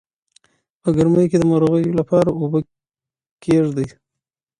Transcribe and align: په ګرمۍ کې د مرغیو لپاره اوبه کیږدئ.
په 0.81 0.89
ګرمۍ 0.95 1.25
کې 1.31 1.37
د 1.39 1.43
مرغیو 1.51 1.97
لپاره 1.99 2.29
اوبه 2.31 2.59
کیږدئ. 3.43 3.87